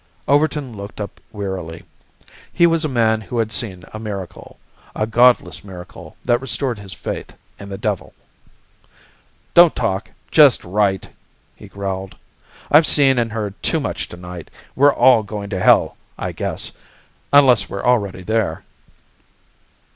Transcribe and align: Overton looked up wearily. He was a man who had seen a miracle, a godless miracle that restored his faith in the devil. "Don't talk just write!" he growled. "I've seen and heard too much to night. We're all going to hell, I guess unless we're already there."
Overton 0.27 0.75
looked 0.75 0.99
up 0.99 1.21
wearily. 1.31 1.83
He 2.51 2.65
was 2.65 2.83
a 2.83 2.89
man 2.89 3.21
who 3.21 3.37
had 3.37 3.51
seen 3.51 3.85
a 3.93 3.99
miracle, 3.99 4.57
a 4.95 5.05
godless 5.05 5.63
miracle 5.63 6.15
that 6.25 6.41
restored 6.41 6.79
his 6.79 6.91
faith 6.91 7.37
in 7.59 7.69
the 7.69 7.77
devil. 7.77 8.15
"Don't 9.53 9.75
talk 9.75 10.09
just 10.31 10.63
write!" 10.63 11.09
he 11.55 11.67
growled. 11.67 12.15
"I've 12.71 12.87
seen 12.87 13.19
and 13.19 13.31
heard 13.31 13.53
too 13.61 13.79
much 13.79 14.09
to 14.09 14.17
night. 14.17 14.49
We're 14.75 14.91
all 14.91 15.21
going 15.21 15.51
to 15.51 15.61
hell, 15.61 15.97
I 16.17 16.31
guess 16.31 16.71
unless 17.31 17.69
we're 17.69 17.83
already 17.85 18.23
there." 18.23 18.63